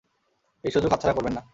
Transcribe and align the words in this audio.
এই 0.63 0.71
সুযোগ 0.71 0.89
হাতছাড়া 0.91 1.15
করবেন 1.17 1.33
না। 1.33 1.41